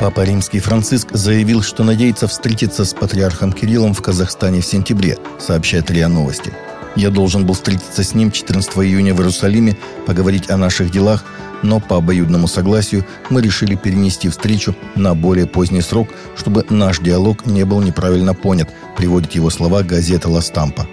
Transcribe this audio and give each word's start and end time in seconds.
Папа 0.00 0.20
Римский 0.20 0.60
Франциск 0.60 1.08
заявил, 1.10 1.60
что 1.60 1.82
надеется 1.82 2.28
встретиться 2.28 2.84
с 2.84 2.94
патриархом 2.94 3.52
Кириллом 3.52 3.94
в 3.94 4.00
Казахстане 4.00 4.60
в 4.60 4.64
сентябре, 4.64 5.18
сообщает 5.40 5.90
РИА 5.90 6.06
Новости. 6.06 6.52
Я 6.94 7.10
должен 7.10 7.44
был 7.44 7.54
встретиться 7.54 8.04
с 8.04 8.14
ним 8.14 8.30
14 8.30 8.78
июня 8.78 9.12
в 9.12 9.18
Иерусалиме, 9.18 9.76
поговорить 10.06 10.50
о 10.50 10.56
наших 10.56 10.92
делах, 10.92 11.24
но 11.64 11.80
по 11.80 11.96
обоюдному 11.96 12.46
согласию 12.46 13.04
мы 13.28 13.42
решили 13.42 13.74
перенести 13.74 14.28
встречу 14.28 14.76
на 14.94 15.16
более 15.16 15.46
поздний 15.46 15.82
срок, 15.82 16.08
чтобы 16.36 16.64
наш 16.70 17.00
диалог 17.00 17.44
не 17.44 17.64
был 17.64 17.80
неправильно 17.80 18.34
понят, 18.34 18.70
приводит 18.96 19.32
его 19.32 19.50
слова 19.50 19.82
газета 19.82 20.28
«Ла 20.28 20.42
Стампа». 20.42 20.86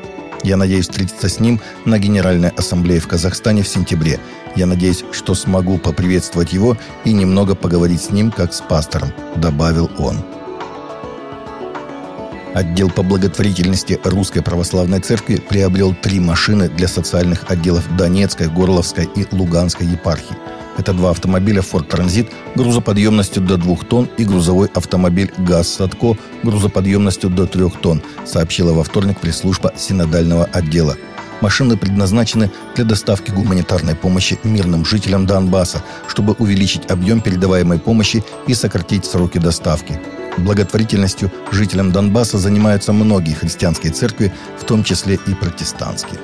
Я 0.45 0.57
надеюсь 0.57 0.87
встретиться 0.87 1.27
с 1.27 1.39
ним 1.39 1.59
на 1.85 1.97
Генеральной 1.97 2.49
Ассамблее 2.49 2.99
в 2.99 3.07
Казахстане 3.07 3.63
в 3.63 3.67
сентябре. 3.67 4.19
Я 4.55 4.67
надеюсь, 4.67 5.03
что 5.11 5.33
смогу 5.33 5.79
поприветствовать 5.79 6.53
его 6.53 6.77
и 7.03 7.13
немного 7.13 7.55
поговорить 7.55 8.03
с 8.03 8.11
ним, 8.11 8.31
как 8.31 8.53
с 8.53 8.61
пастором»,— 8.61 9.11
добавил 9.37 9.89
он. 9.97 10.23
Отдел 12.53 12.91
по 12.91 13.01
благотворительности 13.01 13.99
Русской 14.03 14.41
Православной 14.41 14.99
Церкви 14.99 15.37
приобрел 15.37 15.95
три 15.95 16.19
машины 16.19 16.69
для 16.69 16.87
социальных 16.87 17.49
отделов 17.49 17.83
Донецкой, 17.97 18.47
Горловской 18.47 19.09
и 19.15 19.25
Луганской 19.31 19.87
епархий. 19.87 20.35
Это 20.77 20.93
два 20.93 21.11
автомобиля 21.11 21.61
Ford 21.61 21.87
Transit 21.87 22.29
грузоподъемностью 22.55 23.41
до 23.41 23.57
2 23.57 23.75
тонн 23.89 24.09
и 24.17 24.25
грузовой 24.25 24.69
автомобиль 24.73 25.31
ГАЗ 25.37 25.67
Садко 25.67 26.17
грузоподъемностью 26.43 27.29
до 27.29 27.47
3 27.47 27.69
тонн, 27.81 28.01
сообщила 28.25 28.73
во 28.73 28.83
вторник 28.83 29.19
пресс-служба 29.19 29.73
синодального 29.77 30.45
отдела. 30.45 30.95
Машины 31.41 31.77
предназначены 31.77 32.49
для 32.75 32.85
доставки 32.85 33.31
гуманитарной 33.31 33.95
помощи 33.95 34.39
мирным 34.43 34.85
жителям 34.85 35.25
Донбасса, 35.25 35.83
чтобы 36.07 36.33
увеличить 36.39 36.89
объем 36.89 37.19
передаваемой 37.21 37.77
помощи 37.77 38.23
и 38.47 38.53
сократить 38.53 39.05
сроки 39.05 39.37
доставки. 39.37 39.99
Благотворительностью 40.37 41.31
жителям 41.51 41.91
Донбасса 41.91 42.37
занимаются 42.37 42.93
многие 42.93 43.33
христианские 43.33 43.91
церкви, 43.91 44.33
в 44.59 44.63
том 44.63 44.83
числе 44.83 45.19
и 45.27 45.33
протестантские. 45.33 46.19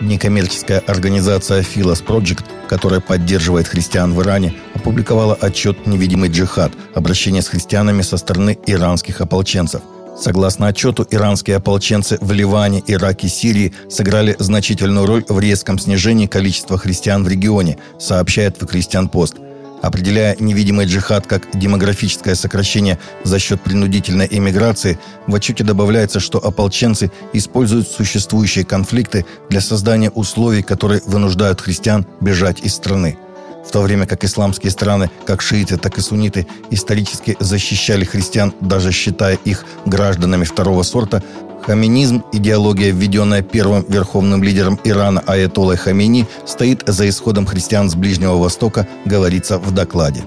Некоммерческая 0.00 0.78
организация 0.80 1.62
Philos 1.62 2.04
Project, 2.04 2.44
которая 2.68 3.00
поддерживает 3.00 3.66
христиан 3.66 4.14
в 4.14 4.22
Иране, 4.22 4.54
опубликовала 4.74 5.34
отчет 5.34 5.86
«Невидимый 5.86 6.30
джихад. 6.30 6.72
Обращение 6.94 7.42
с 7.42 7.48
христианами 7.48 8.02
со 8.02 8.16
стороны 8.16 8.56
иранских 8.66 9.20
ополченцев». 9.20 9.82
Согласно 10.20 10.66
отчету, 10.68 11.06
иранские 11.10 11.56
ополченцы 11.56 12.18
в 12.20 12.32
Ливане, 12.32 12.82
Ираке, 12.86 13.28
Сирии 13.28 13.72
сыграли 13.88 14.34
значительную 14.38 15.06
роль 15.06 15.24
в 15.28 15.38
резком 15.38 15.78
снижении 15.78 16.26
количества 16.26 16.76
христиан 16.76 17.24
в 17.24 17.28
регионе, 17.28 17.78
сообщает 18.00 18.60
в 18.60 18.66
Христиан 18.66 19.08
Пост– 19.08 19.36
Определяя 19.82 20.36
невидимый 20.40 20.86
джихад 20.86 21.26
как 21.26 21.56
демографическое 21.56 22.34
сокращение 22.34 22.98
за 23.24 23.38
счет 23.38 23.60
принудительной 23.60 24.28
эмиграции, 24.30 24.98
в 25.26 25.34
отчете 25.34 25.62
добавляется, 25.62 26.20
что 26.20 26.38
ополченцы 26.38 27.12
используют 27.32 27.88
существующие 27.88 28.64
конфликты 28.64 29.24
для 29.50 29.60
создания 29.60 30.10
условий, 30.10 30.62
которые 30.62 31.00
вынуждают 31.06 31.60
христиан 31.60 32.06
бежать 32.20 32.60
из 32.60 32.74
страны. 32.74 33.18
В 33.66 33.70
то 33.70 33.82
время 33.82 34.06
как 34.06 34.24
исламские 34.24 34.70
страны, 34.70 35.10
как 35.26 35.42
шииты, 35.42 35.76
так 35.76 35.98
и 35.98 36.00
сунниты, 36.00 36.46
исторически 36.70 37.36
защищали 37.38 38.04
христиан, 38.04 38.54
даже 38.60 38.92
считая 38.92 39.34
их 39.44 39.64
гражданами 39.84 40.44
второго 40.44 40.82
сорта, 40.82 41.22
Хаминизм, 41.62 42.24
идеология, 42.32 42.92
введенная 42.92 43.42
первым 43.42 43.84
верховным 43.88 44.42
лидером 44.42 44.78
Ирана 44.84 45.22
Аятоллой 45.26 45.76
Хамини, 45.76 46.26
стоит 46.46 46.82
за 46.86 47.08
исходом 47.08 47.46
христиан 47.46 47.90
с 47.90 47.94
Ближнего 47.94 48.36
Востока, 48.36 48.86
говорится 49.04 49.58
в 49.58 49.72
докладе. 49.72 50.24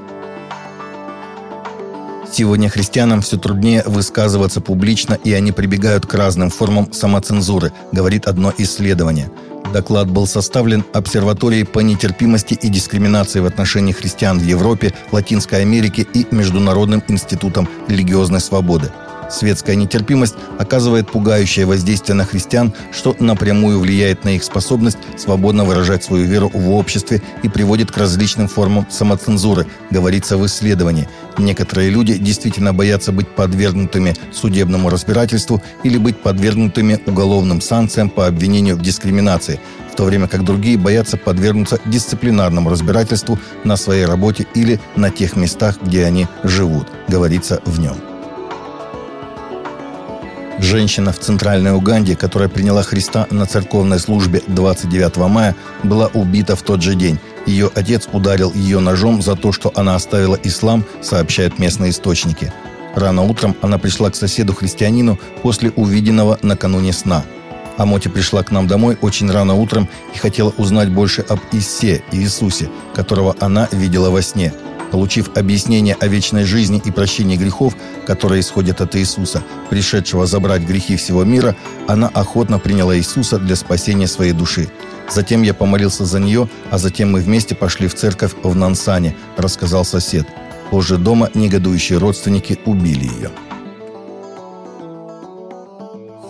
Сегодня 2.32 2.70
христианам 2.70 3.22
все 3.22 3.38
труднее 3.38 3.84
высказываться 3.86 4.62
публично, 4.62 5.16
и 5.22 5.34
они 5.34 5.52
прибегают 5.52 6.06
к 6.06 6.14
разным 6.14 6.50
формам 6.50 6.94
самоцензуры, 6.94 7.74
говорит 7.91 8.25
одно 8.25 8.53
исследование. 8.58 9.30
Доклад 9.74 10.09
был 10.09 10.28
составлен 10.28 10.86
обсерваторией 10.94 11.66
по 11.66 11.80
нетерпимости 11.80 12.53
и 12.53 12.70
дискриминации 12.70 13.40
в 13.40 13.46
отношении 13.46 13.94
христиан 13.94 14.40
в 14.40 14.44
Европе, 14.44 14.94
Латинской 15.12 15.62
Америке 15.62 16.06
и 16.14 16.25
Международным 16.31 17.03
институтом 17.08 17.68
религиозной 17.88 18.40
свободы. 18.40 18.91
Светская 19.31 19.75
нетерпимость 19.75 20.36
оказывает 20.59 21.09
пугающее 21.09 21.66
воздействие 21.66 22.16
на 22.16 22.25
христиан, 22.25 22.74
что 22.92 23.16
напрямую 23.19 23.80
влияет 23.80 24.25
на 24.25 24.30
их 24.30 24.44
способность 24.44 24.97
свободно 25.18 25.64
выражать 25.64 26.03
свою 26.03 26.25
веру 26.25 26.52
в 26.53 26.72
обществе 26.72 27.22
и 27.41 27.50
приводит 27.50 27.91
к 27.91 27.97
различным 27.97 28.47
формам 28.47 28.86
самоцензуры, 28.90 29.68
говорится 29.90 30.38
в 30.38 30.46
исследовании. 30.46 31.08
Некоторые 31.38 31.90
люди 31.90 32.18
действительно 32.18 32.74
боятся 32.74 33.12
быть 33.14 33.30
подвергнутыми 33.30 34.16
судебному 34.34 34.90
разбирательству 34.90 35.62
или 35.84 35.97
быть 35.97 36.20
подвергнутыми 36.20 37.00
уголовным 37.06 37.62
санкциям 37.62 38.09
по 38.09 38.28
обвинению 38.28 38.75
в 38.75 38.81
дискриминации, 38.81 39.62
в 39.91 39.96
то 39.96 40.03
время 40.03 40.28
как 40.28 40.44
другие 40.44 40.78
боятся 40.78 41.16
подвергнуться 41.16 41.80
дисциплинарному 41.86 42.70
разбирательству 42.70 43.40
на 43.64 43.78
своей 43.78 44.06
работе 44.06 44.46
или 44.56 44.80
на 44.97 45.09
тех 45.09 45.38
местах, 45.38 45.78
где 45.81 46.06
они 46.06 46.28
живут, 46.44 46.88
говорится 47.08 47.62
в 47.66 47.80
нем. 47.80 48.10
Женщина 50.61 51.11
в 51.11 51.17
Центральной 51.17 51.73
Уганде, 51.73 52.16
которая 52.16 52.47
приняла 52.47 52.83
Христа 52.83 53.25
на 53.31 53.47
церковной 53.47 53.97
службе 53.97 54.44
29 54.45 55.17
мая, 55.27 55.55
была 55.81 56.05
убита 56.13 56.55
в 56.55 56.61
тот 56.61 56.83
же 56.83 56.94
день. 56.94 57.17
Ее 57.47 57.72
отец 57.73 58.07
ударил 58.13 58.53
ее 58.53 58.79
ножом 58.79 59.23
за 59.23 59.35
то, 59.35 59.51
что 59.51 59.72
она 59.73 59.95
оставила 59.95 60.38
ислам, 60.44 60.85
сообщают 61.01 61.57
местные 61.57 61.89
источники. 61.89 62.53
Рано 62.94 63.23
утром 63.23 63.55
она 63.63 63.79
пришла 63.79 64.11
к 64.11 64.16
соседу-христианину 64.16 65.19
после 65.41 65.72
увиденного 65.72 66.38
накануне 66.44 66.93
сна. 66.93 67.23
Амоти 67.78 68.09
пришла 68.09 68.43
к 68.43 68.51
нам 68.51 68.67
домой 68.67 68.99
очень 69.01 69.31
рано 69.31 69.55
утром 69.55 69.89
и 70.13 70.19
хотела 70.19 70.53
узнать 70.57 70.89
больше 70.89 71.25
об 71.28 71.39
Иссе, 71.51 72.03
Иисусе, 72.11 72.69
которого 72.93 73.35
она 73.39 73.67
видела 73.72 74.11
во 74.11 74.22
сне– 74.22 74.53
Получив 74.91 75.29
объяснение 75.35 75.96
о 76.00 76.07
вечной 76.07 76.44
жизни 76.44 76.81
и 76.84 76.91
прощении 76.91 77.38
грехов, 77.38 77.75
которые 78.06 78.41
исходят 78.41 78.81
от 78.81 78.96
Иисуса, 78.96 79.41
пришедшего 79.69 80.25
забрать 80.25 80.63
грехи 80.63 80.97
всего 80.97 81.24
мира, 81.24 81.56
она 81.88 82.09
охотно 82.09 82.59
приняла 82.59 82.97
Иисуса 82.97 83.40
для 83.40 83.56
спасения 83.56 84.07
своей 84.07 84.34
души. 84.34 84.68
Затем 85.09 85.44
я 85.44 85.53
помолился 85.53 86.06
за 86.06 86.19
нее, 86.19 86.50
а 86.69 86.78
затем 86.78 87.12
мы 87.12 87.22
вместе 87.22 87.56
пошли 87.56 87.88
в 87.88 87.96
церковь 87.96 88.34
в 88.44 88.56
Нансане, 88.56 89.16
рассказал 89.38 89.85
сосед. 89.85 90.28
Позже 90.69 90.97
дома 90.97 91.29
негодующие 91.34 91.97
родственники 91.97 92.59
убили 92.66 93.06
ее. 93.06 93.31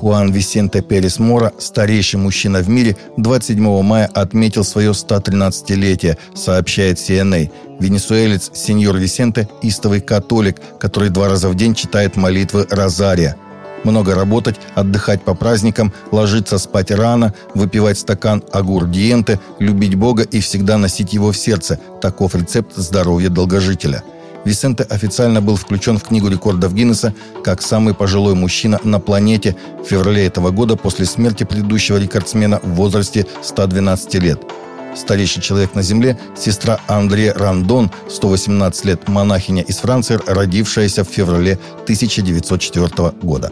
Хуан 0.02 0.32
Висенте 0.32 0.82
Перес 0.82 1.20
Мора, 1.20 1.54
старейший 1.60 2.20
мужчина 2.20 2.62
в 2.62 2.70
мире, 2.70 2.98
27 3.18 3.84
мая 3.84 4.10
отметил 4.12 4.64
свое 4.64 4.94
113-летие, 4.94 6.18
сообщает 6.34 6.98
CNA. 6.98 7.52
Венесуэлец 7.80 8.50
сеньор 8.52 8.98
Висенте– 8.98 9.48
истовый 9.62 10.02
католик, 10.02 10.60
который 10.80 11.10
два 11.10 11.30
раза 11.30 11.50
в 11.50 11.56
день 11.56 11.76
читает 11.76 12.16
молитвы 12.16 12.66
Розария. 12.72 13.38
Много 13.84 14.16
работать, 14.16 14.56
отдыхать 14.74 15.22
по 15.22 15.36
праздникам, 15.36 15.94
ложиться 16.12 16.58
спать 16.58 16.90
рано, 16.90 17.36
выпивать 17.54 18.00
стакан 18.00 18.44
агурдиенте, 18.52 19.40
любить 19.60 19.94
Бога 19.94 20.24
и 20.24 20.40
всегда 20.40 20.80
носить 20.80 21.14
его 21.14 21.32
в 21.32 21.38
сердце– 21.38 21.80
таков 22.02 22.34
рецепт 22.34 22.76
здоровья 22.76 23.30
долгожителя– 23.30 24.02
Висенте 24.46 24.84
официально 24.84 25.42
был 25.42 25.56
включен 25.56 25.98
в 25.98 26.04
Книгу 26.04 26.28
рекордов 26.28 26.74
Гиннесса 26.74 27.14
как 27.44 27.62
самый 27.62 27.94
пожилой 27.94 28.36
мужчина 28.36 28.80
на 28.84 29.00
планете 29.00 29.56
в 29.84 29.88
феврале 29.88 30.26
этого 30.26 30.52
года 30.52 30.76
после 30.76 31.06
смерти 31.06 31.44
предыдущего 31.44 31.98
рекордсмена 31.98 32.60
в 32.64 32.70
возрасте 32.76 33.28
112 33.44 34.16
лет. 34.16 34.42
Старейший 34.96 35.42
человек 35.42 35.74
на 35.74 35.84
Земле– 35.84 36.20
сестра 36.38 36.80
Андре 36.88 37.32
Рандон, 37.32 37.92
118 38.10 38.86
лет, 38.86 39.08
монахиня 39.08 39.64
из 39.64 39.78
Франции, 39.78 40.20
родившаяся 40.26 41.06
в 41.06 41.08
феврале 41.08 41.58
1904 41.84 43.14
года. 43.22 43.52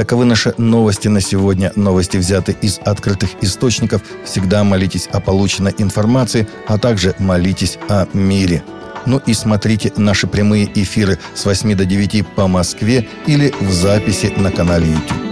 Таковы 0.00 0.24
наши 0.24 0.54
новости 0.56 1.08
на 1.08 1.20
сегодня. 1.20 1.72
Новости 1.76 2.16
взяты 2.16 2.56
из 2.62 2.78
открытых 2.78 3.32
источников. 3.42 4.00
Всегда 4.24 4.64
молитесь 4.64 5.06
о 5.12 5.20
полученной 5.20 5.74
информации, 5.76 6.48
а 6.66 6.78
также 6.78 7.14
молитесь 7.18 7.76
о 7.90 8.06
мире. 8.14 8.64
Ну 9.04 9.20
и 9.26 9.34
смотрите 9.34 9.92
наши 9.98 10.26
прямые 10.26 10.70
эфиры 10.74 11.18
с 11.34 11.44
8 11.44 11.74
до 11.74 11.84
9 11.84 12.26
по 12.28 12.48
Москве 12.48 13.10
или 13.26 13.52
в 13.60 13.70
записи 13.72 14.32
на 14.38 14.50
канале 14.50 14.86
YouTube. 14.86 15.29